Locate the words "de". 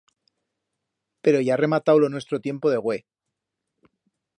2.71-2.79